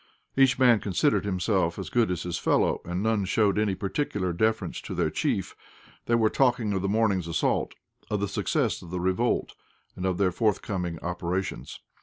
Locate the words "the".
6.81-6.89, 8.19-8.27, 8.89-8.99